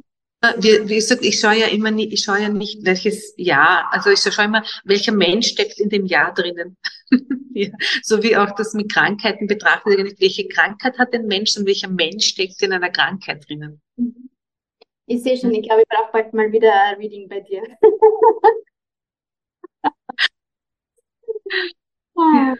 [0.58, 4.10] wie, wie gesagt, ich schaue ja immer nicht, ich schaue ja nicht, welches Jahr, also
[4.10, 6.76] ich schaue immer, welcher Mensch steckt in dem Jahr drinnen.
[7.54, 7.70] ja,
[8.02, 12.26] so wie auch das mit Krankheiten betrachtet, welche Krankheit hat ein Mensch und welcher Mensch
[12.26, 13.80] steckt in einer Krankheit drinnen.
[13.96, 14.30] Mhm.
[15.08, 17.62] Ich sehe schon, ich glaube, ich brauche bald mal wieder ein Reading bei dir.
[22.16, 22.56] ja.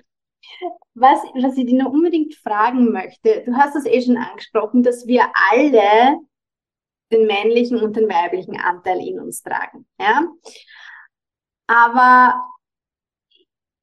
[0.95, 5.09] Was, was ich dir noch unbedingt fragen möchte, du hast es eh schon angesprochen, dass
[5.09, 6.21] wir alle
[7.13, 9.87] den männlichen und den weiblichen Anteil in uns tragen.
[10.01, 10.29] Ja?
[11.67, 12.43] Aber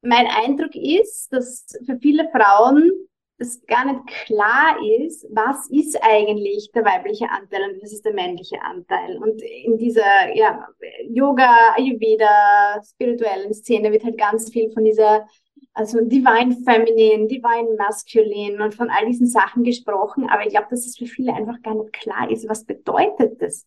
[0.02, 2.92] mein Eindruck ist, dass für viele Frauen
[3.38, 8.14] es gar nicht klar ist, was ist eigentlich der weibliche Anteil und was ist der
[8.14, 9.18] männliche Anteil.
[9.18, 10.68] Und in dieser ja,
[11.10, 15.28] Yoga, Ayurveda, spirituellen Szene wird halt ganz viel von dieser
[15.74, 20.30] also Divine Feminine, Divine Masculine und von all diesen Sachen gesprochen.
[20.30, 23.66] Aber ich glaube, dass es für viele einfach gar nicht klar ist, was bedeutet das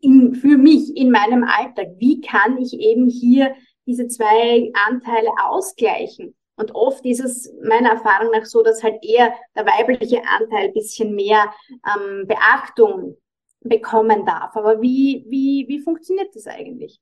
[0.00, 1.88] in, für mich in meinem Alltag?
[1.98, 3.54] Wie kann ich eben hier
[3.86, 6.34] diese zwei Anteile ausgleichen?
[6.56, 11.14] Und oft ist es meiner Erfahrung nach so, dass halt eher der weibliche Anteil bisschen
[11.14, 11.52] mehr
[11.86, 13.16] ähm, Beachtung
[13.60, 14.56] bekommen darf.
[14.56, 17.00] Aber wie, wie, wie funktioniert das eigentlich?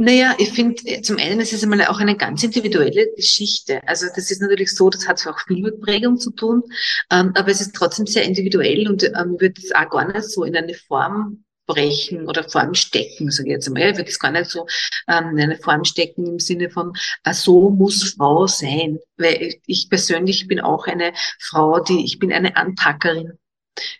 [0.00, 3.80] Naja, ich finde, äh, zum einen ist es einmal auch eine ganz individuelle Geschichte.
[3.88, 6.62] Also das ist natürlich so, das hat auch viel mit Prägung zu tun,
[7.10, 10.44] ähm, aber es ist trotzdem sehr individuell und ähm, wird es auch gar nicht so
[10.44, 13.90] in eine Form brechen oder Form stecken, sage ich jetzt einmal.
[13.90, 14.66] Ich würde es gar nicht so
[15.08, 16.92] ähm, in eine Form stecken im Sinne von,
[17.24, 19.00] ah, so muss Frau sein.
[19.16, 23.32] Weil ich persönlich bin auch eine Frau, die, ich bin eine Anpackerin.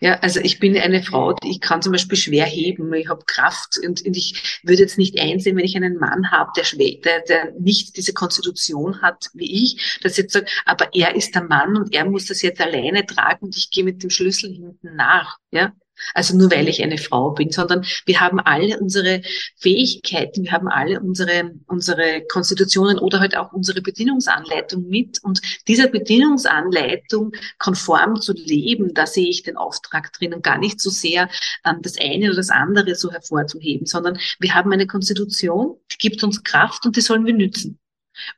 [0.00, 3.78] Ja, also ich bin eine Frau, ich kann zum Beispiel schwer heben, ich habe Kraft
[3.84, 6.64] und, und ich würde jetzt nicht einsehen, wenn ich einen Mann habe, der,
[7.04, 11.44] der, der nicht diese Konstitution hat wie ich, dass jetzt sagt, aber er ist der
[11.44, 14.96] Mann und er muss das jetzt alleine tragen und ich gehe mit dem Schlüssel hinten
[14.96, 15.38] nach.
[15.50, 15.72] Ja,
[16.14, 19.22] also nur weil ich eine Frau bin, sondern wir haben alle unsere
[19.56, 25.22] Fähigkeiten, wir haben alle unsere, unsere Konstitutionen oder halt auch unsere Bedienungsanleitung mit.
[25.22, 30.80] Und dieser Bedienungsanleitung konform zu leben, da sehe ich den Auftrag drin und gar nicht
[30.80, 31.28] so sehr
[31.64, 36.22] ähm, das eine oder das andere so hervorzuheben, sondern wir haben eine Konstitution, die gibt
[36.22, 37.78] uns Kraft und die sollen wir nützen.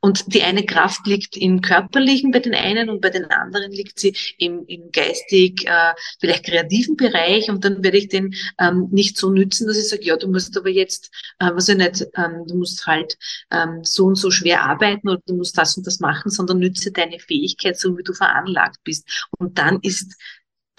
[0.01, 3.99] Und die eine Kraft liegt im Körperlichen bei den einen und bei den anderen liegt
[3.99, 7.51] sie im, im geistig, äh, vielleicht kreativen Bereich.
[7.51, 10.57] Und dann werde ich den ähm, nicht so nützen, dass ich sage, ja, du musst
[10.57, 13.17] aber jetzt, äh, was ich nicht, ähm, du musst halt
[13.51, 16.93] ähm, so und so schwer arbeiten oder du musst das und das machen, sondern nütze
[16.93, 19.29] deine Fähigkeit, so wie du veranlagt bist.
[19.39, 20.17] Und dann ist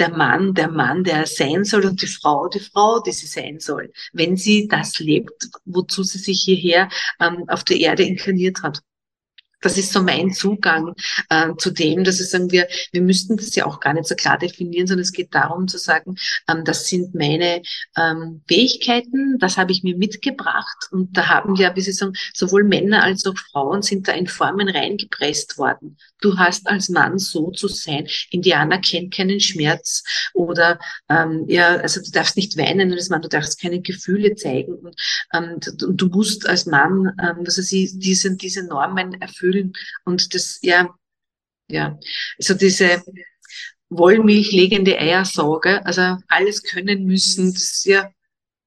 [0.02, 3.28] der Mann der Mann, der er sein soll und die Frau die Frau, die sie
[3.28, 8.64] sein soll, wenn sie das lebt, wozu sie sich hierher ähm, auf der Erde inkarniert
[8.64, 8.82] hat.
[9.62, 10.94] Das ist so mein Zugang
[11.30, 14.16] äh, zu dem, dass wir sagen, wir, wir müssten das ja auch gar nicht so
[14.16, 16.16] klar definieren, sondern es geht darum zu sagen,
[16.48, 17.62] ähm, das sind meine
[17.98, 22.64] ähm, Fähigkeiten, das habe ich mir mitgebracht und da haben ja, wie Sie sagen, sowohl
[22.64, 25.98] Männer als auch Frauen sind da in Formen reingepresst worden.
[26.22, 28.08] Du hast als Mann so zu sein.
[28.30, 30.04] Indianer kennt keinen Schmerz
[30.34, 30.80] oder
[31.10, 34.96] ähm, ja, also du darfst nicht weinen als Mann, du darfst keine Gefühle zeigen und,
[35.34, 39.74] ähm, und du musst als Mann, ähm, was weiß ich, diese, diese Normen erfüllen
[40.06, 40.90] und das, ja,
[41.68, 42.00] ja,
[42.38, 43.04] also diese
[43.90, 48.10] Wollmilchlegende Eiersorge, also alles können müssen, das, ja,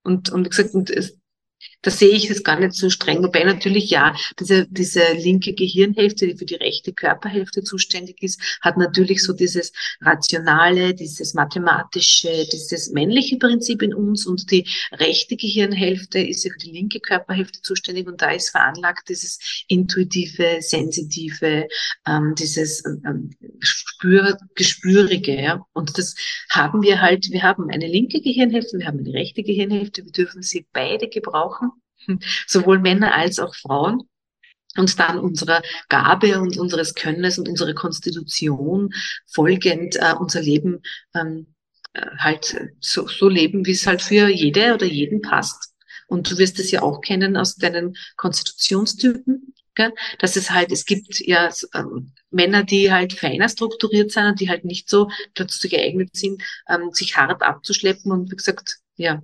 [0.03, 0.90] und, und wie gesagt, und
[1.85, 3.23] da sehe ich es gar nicht so streng.
[3.23, 8.77] Wobei natürlich ja, diese, diese linke Gehirnhälfte, die für die rechte Körperhälfte zuständig ist, hat
[8.77, 16.18] natürlich so dieses rationale, dieses mathematische, dieses männliche Prinzip in uns und die rechte Gehirnhälfte
[16.18, 21.68] ist ja für die linke Körperhälfte zuständig und da ist veranlagt dieses intuitive, sensitive,
[22.07, 25.40] ähm, dieses ähm, Spür, Gespürige.
[25.40, 25.66] Ja?
[25.75, 26.14] Und das
[26.51, 30.42] haben wir halt, wir haben eine linke Gehirnhälfte, wir haben eine rechte Gehirnhälfte, wir dürfen
[30.42, 31.73] sie beide gebrauchen
[32.47, 34.09] sowohl Männer als auch Frauen
[34.77, 38.93] und dann unserer Gabe und unseres Könnes und unserer Konstitution
[39.27, 40.83] folgend äh, unser Leben
[41.14, 41.55] ähm,
[41.93, 45.73] äh, halt so, so leben, wie es halt für jede oder jeden passt.
[46.07, 49.93] Und du wirst es ja auch kennen aus deinen Konstitutionstypen, gell?
[50.19, 54.49] dass es halt, es gibt ja ähm, Männer, die halt feiner strukturiert sind und die
[54.49, 59.23] halt nicht so dazu geeignet sind, ähm, sich hart abzuschleppen und wie gesagt, ja,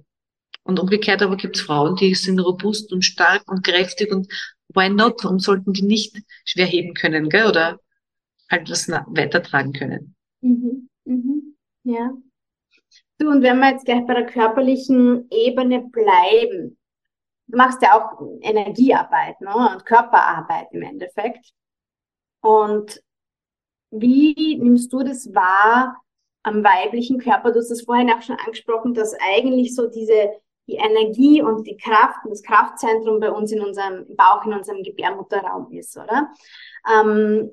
[0.65, 4.29] und umgekehrt aber gibt es Frauen, die sind robust und stark und kräftig und
[4.75, 5.23] why not?
[5.25, 7.47] Warum sollten die nicht schwer heben können, gell?
[7.47, 7.81] Oder
[8.51, 10.15] halt was weitertragen können?
[10.41, 10.89] Mhm.
[11.05, 11.57] Mhm.
[11.85, 12.13] Ja.
[13.19, 16.79] Du, und wenn wir jetzt gleich bei der körperlichen Ebene bleiben,
[17.49, 19.55] du machst ja auch Energiearbeit ne?
[19.73, 21.51] und Körperarbeit im Endeffekt.
[22.41, 23.03] Und
[23.91, 26.01] wie nimmst du das wahr,
[26.43, 27.53] am weiblichen Körper.
[27.53, 30.31] Du hast es vorhin auch schon angesprochen, dass eigentlich so diese
[30.67, 34.83] die Energie und die Kraft und das Kraftzentrum bei uns in unserem Bauch, in unserem
[34.83, 36.31] Gebärmutterraum ist, oder?
[36.91, 37.51] Ähm,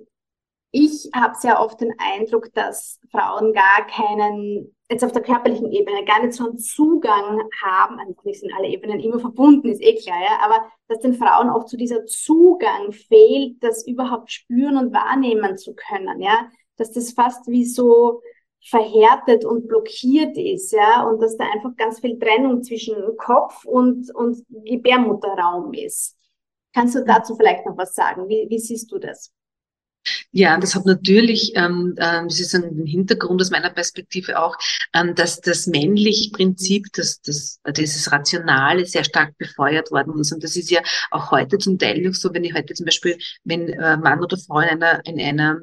[0.72, 6.04] ich habe sehr oft den Eindruck, dass Frauen gar keinen, jetzt auf der körperlichen Ebene,
[6.06, 9.96] gar nicht so einen Zugang haben, also nicht sind alle Ebenen immer verbunden, ist eh
[9.96, 14.94] klar, ja, aber dass den Frauen oft so dieser Zugang fehlt, das überhaupt spüren und
[14.94, 18.22] wahrnehmen zu können, ja, dass das fast wie so
[18.64, 24.14] verhärtet und blockiert ist, ja, und dass da einfach ganz viel Trennung zwischen Kopf und,
[24.14, 26.18] und Gebärmutterraum ist.
[26.74, 28.28] Kannst du dazu vielleicht noch was sagen?
[28.28, 29.32] Wie, wie siehst du das?
[30.32, 34.56] Ja, das hat natürlich, ähm, äh, das ist ein Hintergrund aus meiner Perspektive auch,
[34.94, 40.32] ähm, dass das männliche Prinzip, dass das, dieses Rationale sehr stark befeuert worden ist.
[40.32, 43.18] Und das ist ja auch heute zum Teil noch so, wenn ich heute zum Beispiel,
[43.44, 45.60] wenn äh, Mann oder Frau in einer, in einer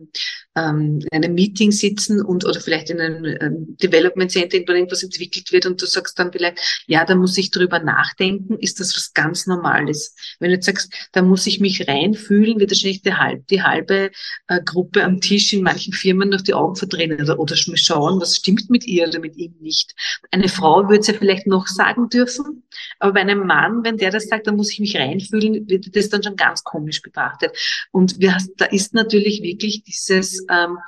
[0.57, 5.53] ähm, in einem Meeting sitzen und oder vielleicht in einem ähm, Development Center irgendwas entwickelt
[5.53, 9.13] wird und du sagst dann vielleicht, ja, da muss ich drüber nachdenken, ist das was
[9.13, 10.15] ganz Normales.
[10.39, 14.11] Wenn du jetzt sagst, da muss ich mich reinfühlen, wird wahrscheinlich die, halb, die halbe
[14.49, 18.37] äh, Gruppe am Tisch in manchen Firmen noch die Augen verdrehen oder, oder schauen, was
[18.37, 19.95] stimmt mit ihr oder mit ihm nicht.
[20.31, 22.65] Eine Frau würde es ja vielleicht noch sagen dürfen,
[22.99, 26.09] aber bei einem Mann, wenn der das sagt, da muss ich mich reinfühlen, wird das
[26.09, 27.57] dann schon ganz komisch betrachtet.
[27.91, 30.79] Und wir, da ist natürlich wirklich dieses ähm,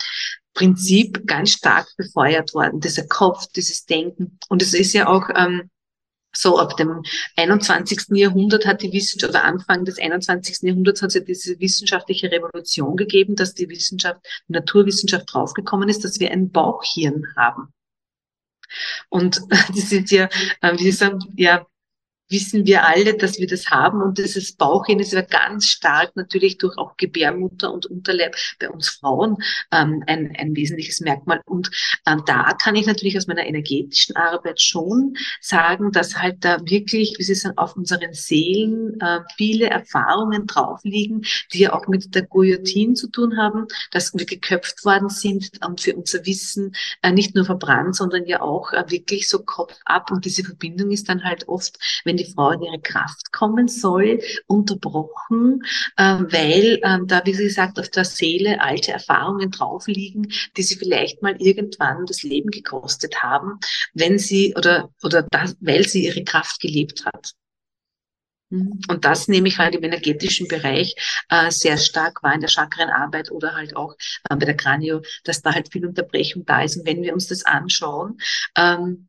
[0.55, 4.39] Prinzip ganz stark befeuert worden, dieser Kopf, dieses Denken.
[4.49, 5.71] Und es ist ja auch ähm,
[6.37, 7.03] so ab dem
[7.37, 8.07] 21.
[8.11, 10.63] Jahrhundert hat die Wissenschaft, oder Anfang des 21.
[10.63, 16.05] Jahrhunderts hat es ja diese wissenschaftliche Revolution gegeben, dass die Wissenschaft, die Naturwissenschaft draufgekommen ist,
[16.05, 17.73] dass wir ein Bauchhirn haben.
[19.09, 20.29] Und das ist ja,
[20.61, 21.67] äh, wie Sie sagen, ja,
[22.29, 26.59] wissen wir alle, dass wir das haben und dieses Bauchhin ist ja ganz stark natürlich
[26.59, 29.37] durch auch Gebärmutter und Unterleib bei uns Frauen
[29.73, 31.41] ähm, ein, ein wesentliches Merkmal.
[31.47, 31.71] Und
[32.07, 37.15] ähm, da kann ich natürlich aus meiner energetischen Arbeit schon sagen, dass halt da wirklich,
[37.19, 42.15] wie Sie sagen, auf unseren Seelen äh, viele Erfahrungen drauf liegen, die ja auch mit
[42.15, 47.13] der Guillotine zu tun haben, dass wir geköpft worden sind und für unser Wissen äh,
[47.13, 50.11] nicht nur verbrannt, sondern ja auch äh, wirklich so Kopf ab.
[50.11, 53.69] Und diese Verbindung ist dann halt oft, wenn wenn die Frau in ihre Kraft kommen
[53.69, 55.63] soll, unterbrochen,
[55.97, 60.77] äh, weil äh, da, wie gesagt, auf der Seele alte Erfahrungen drauf liegen, die sie
[60.77, 63.59] vielleicht mal irgendwann das Leben gekostet haben,
[63.95, 67.33] wenn sie oder, oder das, weil sie ihre Kraft gelebt hat.
[68.51, 68.81] Mhm.
[68.89, 70.95] Und das nehme ich halt im energetischen Bereich
[71.29, 73.95] äh, sehr stark wahr in der Chakrenarbeit oder halt auch
[74.31, 76.77] äh, bei der Kranio, dass da halt viel Unterbrechung da ist.
[76.77, 78.19] Und wenn wir uns das anschauen,
[78.57, 79.09] ähm,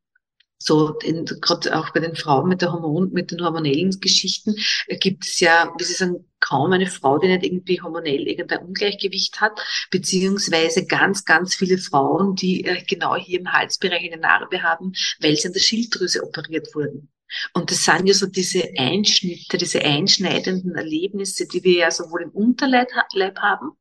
[0.59, 4.55] so gerade auch bei den Frauen mit der Hormon, mit den hormonellen Geschichten
[4.87, 8.65] äh, gibt es ja, wie Sie sagen, kaum eine Frau, die nicht irgendwie hormonell irgendein
[8.65, 9.59] Ungleichgewicht hat,
[9.91, 15.35] beziehungsweise ganz, ganz viele Frauen, die äh, genau hier im Halsbereich eine Narbe haben, weil
[15.35, 17.09] sie an der Schilddrüse operiert wurden.
[17.53, 22.29] Und das sind ja so diese Einschnitte, diese einschneidenden Erlebnisse, die wir ja sowohl im
[22.29, 22.89] Unterleib
[23.37, 23.71] haben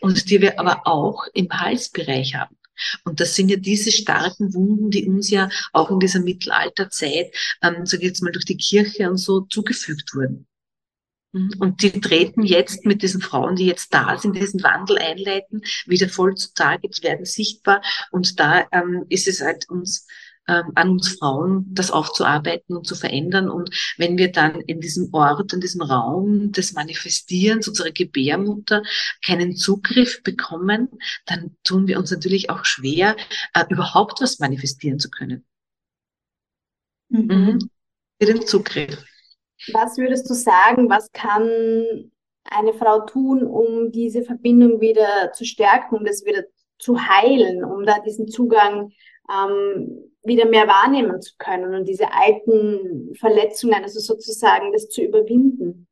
[0.00, 2.56] und die wir aber auch im Halsbereich haben.
[3.04, 7.86] Und das sind ja diese starken Wunden, die uns ja auch in dieser Mittelalterzeit, ähm,
[7.86, 10.46] sage ich jetzt mal, durch die Kirche und so zugefügt wurden.
[11.32, 11.50] Mhm.
[11.58, 16.08] Und die treten jetzt mit diesen Frauen, die jetzt da sind, diesen Wandel einleiten, wieder
[16.08, 17.82] voll zutage, die werden sichtbar.
[18.10, 20.06] Und da ähm, ist es halt uns
[20.48, 23.50] ähm, an uns Frauen, das aufzuarbeiten und zu verändern.
[23.50, 28.82] Und wenn wir dann in diesem Ort, in diesem Raum des Manifestierens unserer Gebärmutter
[29.24, 30.88] keinen Zugriff bekommen,
[31.26, 33.16] dann tun wir uns natürlich auch schwer,
[33.54, 35.44] äh, überhaupt was manifestieren zu können.
[37.08, 37.26] Mhm.
[37.26, 37.70] Mhm.
[38.20, 39.04] Für den Zugriff.
[39.72, 41.48] Was würdest du sagen, was kann
[42.44, 46.44] eine Frau tun, um diese Verbindung wieder zu stärken, um das wieder
[46.78, 48.92] zu heilen, um da diesen Zugang
[49.30, 55.86] ähm, wieder mehr wahrnehmen zu können und diese alten Verletzungen, also sozusagen das zu überwinden.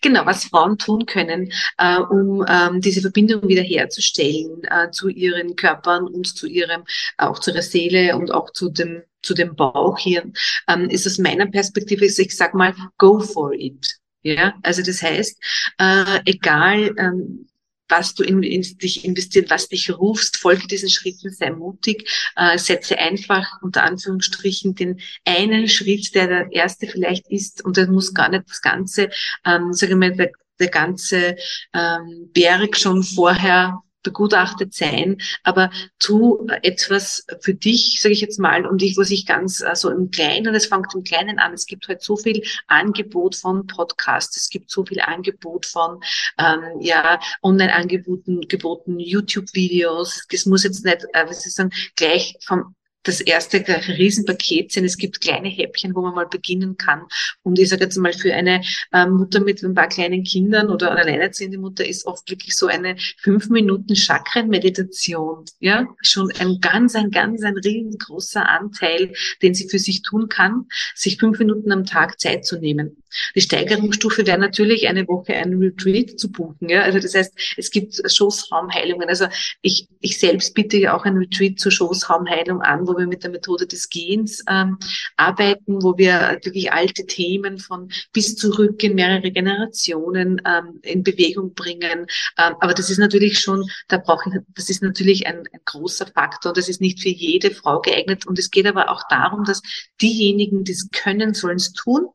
[0.00, 6.08] Genau, was Frauen tun können, äh, um ähm, diese Verbindung wiederherzustellen äh, zu ihren Körpern
[6.08, 6.82] und zu ihrem,
[7.18, 10.32] auch zu ihrer Seele und auch zu dem, zu dem Bauchhirn,
[10.68, 13.96] ähm, ist aus meiner Perspektive, ich sag mal, go for it.
[14.22, 15.40] Ja, also das heißt,
[15.78, 17.46] äh, egal ähm,
[17.88, 22.58] was du in, in dich investiert, was dich rufst, folge diesen Schritten, sei mutig, äh,
[22.58, 28.14] setze einfach unter Anführungsstrichen den einen Schritt, der der erste vielleicht ist, und das muss
[28.14, 29.10] gar nicht das ganze,
[29.44, 31.36] ähm, sage ich mal, der, der ganze
[31.74, 38.66] ähm, Berg schon vorher begutachtet sein, aber tu etwas für dich, sage ich jetzt mal,
[38.66, 41.66] und ich, wo sich ganz so also im Kleinen, es fängt im Kleinen an, es
[41.66, 46.00] gibt halt so viel Angebot von Podcasts, es gibt so viel Angebot von
[46.38, 50.26] ähm, ja, Online-Angeboten, geboten YouTube-Videos.
[50.30, 54.84] Das muss jetzt nicht, äh, was ich sagen, gleich vom das erste Riesenpaket sind.
[54.84, 57.02] Es gibt kleine Häppchen, wo man mal beginnen kann.
[57.42, 60.92] Und ich sage jetzt mal, für eine äh, Mutter mit ein paar kleinen Kindern oder
[60.92, 66.94] eine alleinerziehende Mutter ist oft wirklich so eine fünf Minuten Chakren-Meditation, ja, schon ein ganz,
[66.94, 71.84] ein ganz, ein riesengroßer Anteil, den sie für sich tun kann, sich fünf Minuten am
[71.84, 73.02] Tag Zeit zu nehmen.
[73.34, 76.82] Die Steigerungsstufe wäre natürlich eine Woche ein Retreat zu buchen, ja.
[76.82, 79.08] Also das heißt, es gibt Schoßraumheilungen.
[79.08, 79.26] Also
[79.60, 83.30] ich, ich selbst biete ja auch ein Retreat zur Schoßraumheilung an, wo wir mit der
[83.30, 84.78] Methode des Gehens ähm,
[85.16, 91.54] arbeiten, wo wir wirklich alte Themen von bis zurück in mehrere Generationen ähm, in Bewegung
[91.54, 92.06] bringen.
[92.38, 96.06] Ähm, aber das ist natürlich schon, da brauche ich, das ist natürlich ein, ein großer
[96.06, 96.52] Faktor.
[96.52, 98.26] Das ist nicht für jede Frau geeignet.
[98.26, 99.62] Und es geht aber auch darum, dass
[100.00, 102.06] diejenigen, die es können, sollen es tun.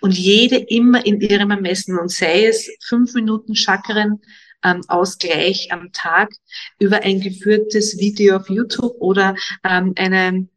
[0.00, 4.20] Und jede immer in ihrem Ermessen und sei es fünf Minuten Chakren,
[4.64, 6.32] ähm, Ausgleich am Tag
[6.78, 9.34] über ein geführtes Video auf YouTube oder
[9.64, 10.48] ähm, eine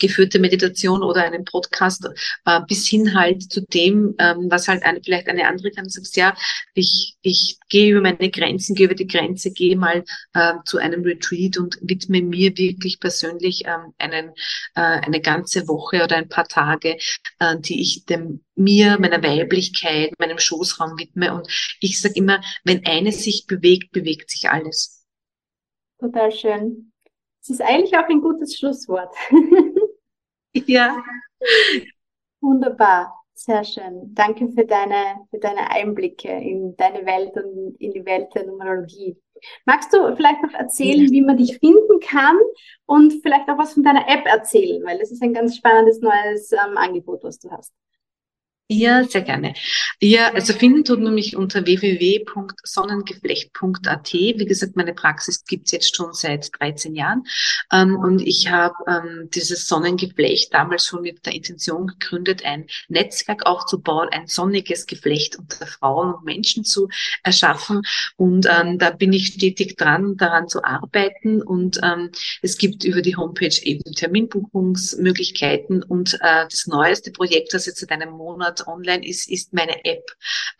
[0.00, 2.08] geführte Meditation oder einen Podcast
[2.44, 6.16] äh, bis hin halt zu dem, ähm, was halt eine, vielleicht eine andere kann, sagst,
[6.16, 6.34] ja,
[6.74, 11.02] ich, ich gehe über meine Grenzen, gehe über die Grenze, gehe mal äh, zu einem
[11.02, 14.30] Retreat und widme mir wirklich persönlich ähm, einen,
[14.74, 16.96] äh, eine ganze Woche oder ein paar Tage,
[17.38, 21.34] äh, die ich dem mir, meiner Weiblichkeit, meinem Schoßraum widme.
[21.34, 21.48] Und
[21.80, 25.06] ich sage immer, wenn eines sich bewegt, bewegt sich alles.
[25.98, 26.92] Total schön.
[27.42, 29.14] Es ist eigentlich auch ein gutes Schlusswort.
[30.54, 31.02] ja.
[32.40, 33.14] Wunderbar.
[33.34, 34.14] Sehr schön.
[34.14, 39.16] Danke für deine, für deine Einblicke in deine Welt und in die Welt der Numerologie.
[39.64, 41.10] Magst du vielleicht noch erzählen, ja.
[41.10, 42.36] wie man dich finden kann
[42.84, 46.52] und vielleicht auch was von deiner App erzählen, weil das ist ein ganz spannendes neues
[46.52, 47.72] ähm, Angebot, was du hast.
[48.72, 49.54] Ja, sehr gerne.
[50.00, 54.12] Ja, also finden tut man mich unter www.sonnengeflecht.at.
[54.12, 57.24] Wie gesagt, meine Praxis gibt's jetzt schon seit 13 Jahren.
[57.72, 63.44] Ähm, und ich habe ähm, dieses Sonnengeflecht damals schon mit der Intention gegründet, ein Netzwerk
[63.44, 66.88] aufzubauen, ein sonniges Geflecht unter Frauen und Menschen zu
[67.24, 67.82] erschaffen.
[68.16, 71.42] Und ähm, da bin ich stetig dran, daran zu arbeiten.
[71.42, 75.82] Und ähm, es gibt über die Homepage eben Terminbuchungsmöglichkeiten.
[75.82, 80.04] Und äh, das neueste Projekt, das jetzt seit einem Monat online ist, ist meine App.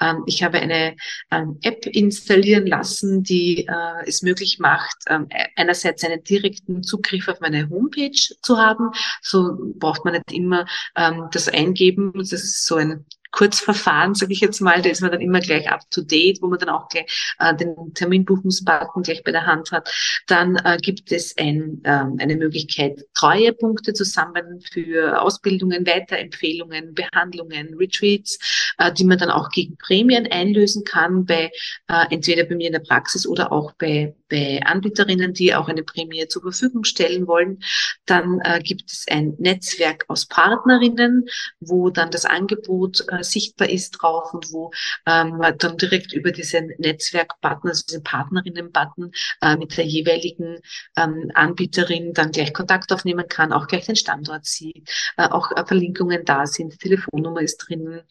[0.01, 0.97] Ähm, ich habe eine
[1.31, 7.41] ähm, App installieren lassen, die äh, es möglich macht, ähm, einerseits einen direkten Zugriff auf
[7.41, 8.11] meine Homepage
[8.43, 8.91] zu haben.
[9.23, 12.13] So braucht man nicht immer ähm, das eingeben.
[12.15, 15.71] Das ist so ein Kurzverfahren, sage ich jetzt mal, da ist man dann immer gleich
[15.71, 19.73] up to date, wo man dann auch gleich äh, den Terminbuchungsbutton gleich bei der Hand
[19.73, 19.89] hat.
[20.27, 27.75] Dann äh, gibt es ein, äh, eine Möglichkeit, Treuepunkte zu sammeln für Ausbildungen, Weiterempfehlungen, Behandlungen,
[27.75, 28.39] Retreats,
[28.79, 31.51] äh, die man dann auch gegen Prämien einlösen kann, bei
[31.89, 35.83] äh, entweder bei mir in der Praxis oder auch bei, bei Anbieterinnen, die auch eine
[35.83, 37.63] Prämie zur Verfügung stellen wollen.
[38.07, 41.27] Dann äh, gibt es ein Netzwerk aus Partnerinnen,
[41.61, 44.71] wo dann das Angebot äh, sichtbar ist drauf und wo
[45.07, 49.13] ähm, man dann direkt über diesen Netzwerkbutton, also diesen Partnerinnen-Button
[49.43, 50.61] äh, mit der jeweiligen
[50.97, 55.65] ähm, Anbieterin dann gleich Kontakt aufnehmen kann, auch gleich den Standort sieht, äh, auch äh,
[55.67, 58.03] Verlinkungen da sind, Telefonnummer ist drinnen,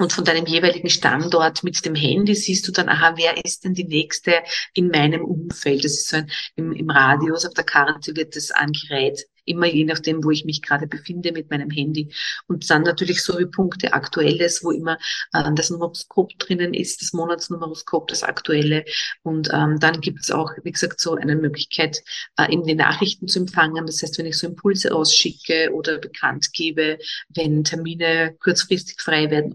[0.00, 3.74] und von deinem jeweiligen Standort mit dem Handy siehst du dann, aha, wer ist denn
[3.74, 4.42] die nächste
[4.74, 5.84] in meinem Umfeld?
[5.84, 9.84] Das ist so ein, im, im Radius auf der Karte wird das angereiht immer je
[9.84, 12.12] nachdem, wo ich mich gerade befinde mit meinem Handy.
[12.46, 14.98] Und dann natürlich so wie Punkte Aktuelles, wo immer
[15.32, 18.84] äh, das Numeroskop drinnen ist, das Monatsnumeroskop, das Aktuelle.
[19.22, 22.02] Und ähm, dann gibt es auch, wie gesagt, so eine Möglichkeit,
[22.36, 23.86] äh, in die Nachrichten zu empfangen.
[23.86, 26.98] Das heißt, wenn ich so Impulse ausschicke oder bekannt gebe,
[27.34, 29.54] wenn Termine kurzfristig frei werden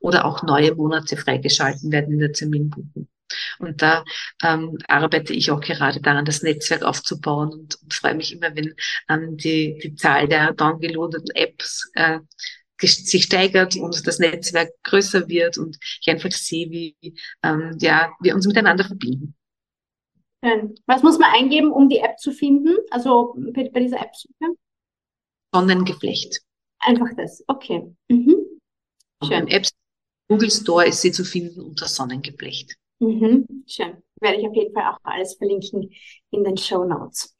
[0.00, 3.08] oder auch neue Monate freigeschalten werden in der Terminbuchung.
[3.58, 4.04] Und da
[4.42, 8.74] ähm, arbeite ich auch gerade daran, das Netzwerk aufzubauen und, und freue mich immer, wenn
[9.08, 12.20] ähm, die, die Zahl der downgeloadeten Apps äh,
[12.80, 16.96] sich steigert und das Netzwerk größer wird und ich einfach sehe, wie
[17.42, 19.34] ähm, ja, wir uns miteinander verbinden.
[20.44, 20.74] Schön.
[20.86, 22.76] Was muss man eingeben, um die App zu finden?
[22.90, 24.56] Also bei, bei dieser App-Suche?
[25.54, 26.40] Sonnengeflecht.
[26.80, 27.94] Einfach das, okay.
[28.08, 28.36] Mhm.
[29.26, 29.48] Schön.
[29.48, 29.72] Apps,
[30.28, 32.76] Google Store ist sie zu finden unter Sonnengeflecht.
[33.04, 34.02] Mhm, schön.
[34.20, 35.90] Werde ich auf jeden Fall auch alles verlinken
[36.30, 37.36] in den Show Notes.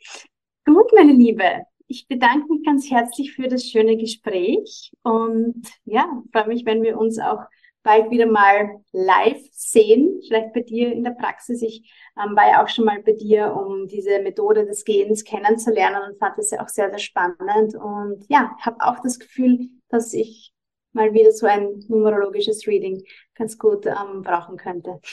[0.67, 1.63] Gut, meine Liebe.
[1.87, 6.99] Ich bedanke mich ganz herzlich für das schöne Gespräch und ja, freue mich, wenn wir
[6.99, 7.41] uns auch
[7.83, 11.61] bald wieder mal live sehen, vielleicht bei dir in der Praxis.
[11.63, 16.11] Ich ähm, war ja auch schon mal bei dir, um diese Methode des Gehens kennenzulernen
[16.11, 17.75] und fand das ja auch sehr, sehr spannend.
[17.75, 20.53] Und ja, habe auch das Gefühl, dass ich
[20.95, 23.05] mal wieder so ein numerologisches Reading
[23.35, 25.01] ganz gut ähm, brauchen könnte.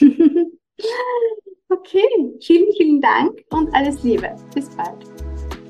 [1.68, 2.06] okay,
[2.40, 4.34] vielen, vielen Dank und alles Liebe.
[4.54, 5.04] Bis bald.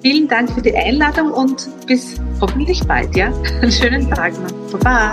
[0.02, 3.32] Vielen Dank für die Einladung und bis hoffentlich bald, ja?
[3.60, 4.80] Einen schönen Tag noch.
[4.80, 5.12] Baba.